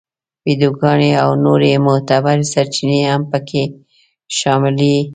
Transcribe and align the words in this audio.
ویډیوګانې 0.45 1.11
او 1.23 1.29
نورې 1.45 1.71
معتبرې 1.85 2.45
سرچینې 2.53 2.99
هم 3.11 3.21
په 3.31 3.39
کې 3.47 3.63
شاملې 4.37 4.87
وې. 4.95 5.01